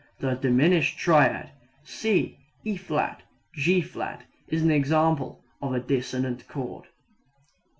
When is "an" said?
4.63-4.71